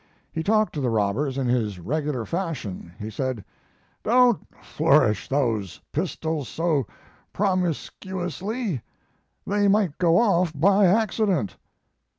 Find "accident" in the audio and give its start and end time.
10.87-11.55